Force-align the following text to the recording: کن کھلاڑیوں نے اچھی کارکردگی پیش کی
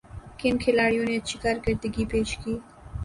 کن 0.39 0.53
کھلاڑیوں 0.63 1.05
نے 1.07 1.15
اچھی 1.17 1.37
کارکردگی 1.43 2.05
پیش 2.11 2.29
کی 2.41 2.53